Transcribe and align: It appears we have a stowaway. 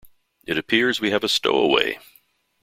It 0.47 0.57
appears 0.57 0.99
we 0.99 1.11
have 1.11 1.23
a 1.23 1.29
stowaway. 1.29 1.99